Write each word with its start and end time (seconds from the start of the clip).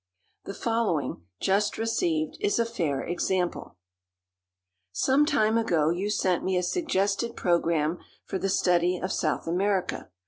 The 0.45 0.55
following, 0.55 1.21
just 1.39 1.77
received, 1.77 2.35
is 2.39 2.57
a 2.57 2.65
fair 2.65 3.03
example: 3.03 3.77
"Some 4.91 5.27
time 5.27 5.59
ago 5.59 5.91
you 5.91 6.09
sent 6.09 6.43
me 6.43 6.57
a 6.57 6.63
suggested 6.63 7.35
program 7.35 7.99
for 8.25 8.39
the 8.39 8.49
study 8.49 8.97
of 8.97 9.11
South 9.11 9.45
America. 9.45 10.09